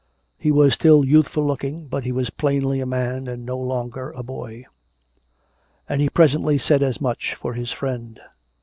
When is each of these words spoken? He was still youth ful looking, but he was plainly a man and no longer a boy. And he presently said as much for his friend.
He 0.39 0.51
was 0.51 0.73
still 0.73 1.05
youth 1.05 1.27
ful 1.27 1.45
looking, 1.45 1.85
but 1.85 2.05
he 2.05 2.11
was 2.11 2.31
plainly 2.31 2.79
a 2.79 2.87
man 2.87 3.27
and 3.27 3.45
no 3.45 3.55
longer 3.59 4.09
a 4.13 4.23
boy. 4.23 4.65
And 5.87 6.01
he 6.01 6.09
presently 6.09 6.57
said 6.57 6.81
as 6.81 6.99
much 6.99 7.35
for 7.35 7.53
his 7.53 7.71
friend. 7.71 8.19